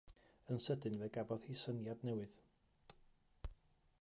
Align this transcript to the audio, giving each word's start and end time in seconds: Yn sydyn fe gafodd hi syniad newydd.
Yn 0.53 0.61
sydyn 0.67 0.97
fe 1.01 1.09
gafodd 1.19 1.45
hi 1.51 1.59
syniad 1.65 2.01
newydd. 2.09 2.43